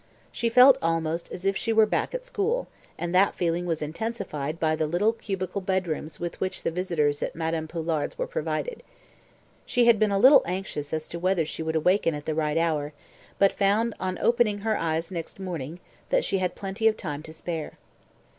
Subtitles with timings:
[0.31, 2.67] She felt almost as if she were back at school,
[2.97, 7.35] and that feeling was intensified by the little cubicle bedrooms with which the visitors at
[7.35, 8.81] Madame Poulard's were provided.
[9.63, 12.57] She had been a little anxious as to whether she would awaken at the right
[12.57, 12.93] hour,
[13.37, 15.79] but found, on opening her eyes next morning,
[16.09, 17.77] that she had plenty of time to spare.